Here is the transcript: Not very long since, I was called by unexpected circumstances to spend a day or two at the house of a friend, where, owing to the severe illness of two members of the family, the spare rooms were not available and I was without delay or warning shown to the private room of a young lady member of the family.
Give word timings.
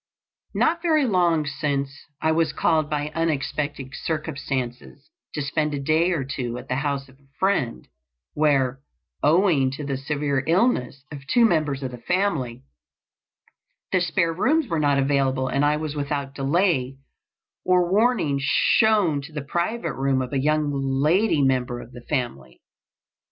Not 0.55 0.81
very 0.81 1.05
long 1.05 1.45
since, 1.45 1.91
I 2.23 2.31
was 2.31 2.53
called 2.53 2.89
by 2.89 3.11
unexpected 3.13 3.93
circumstances 3.93 5.11
to 5.35 5.43
spend 5.43 5.75
a 5.75 5.79
day 5.79 6.09
or 6.11 6.23
two 6.23 6.57
at 6.57 6.69
the 6.69 6.77
house 6.77 7.07
of 7.07 7.19
a 7.19 7.27
friend, 7.37 7.87
where, 8.33 8.79
owing 9.21 9.69
to 9.73 9.83
the 9.85 9.97
severe 9.97 10.43
illness 10.47 11.05
of 11.11 11.27
two 11.27 11.45
members 11.45 11.83
of 11.83 11.91
the 11.91 11.99
family, 11.99 12.63
the 13.91 14.01
spare 14.01 14.33
rooms 14.33 14.67
were 14.67 14.79
not 14.79 14.97
available 14.97 15.47
and 15.49 15.63
I 15.63 15.77
was 15.77 15.93
without 15.95 16.33
delay 16.33 16.97
or 17.63 17.87
warning 17.91 18.39
shown 18.41 19.21
to 19.21 19.31
the 19.31 19.43
private 19.43 19.93
room 19.93 20.23
of 20.23 20.33
a 20.33 20.41
young 20.41 20.71
lady 20.73 21.43
member 21.43 21.79
of 21.79 21.91
the 21.91 22.01
family. 22.01 22.59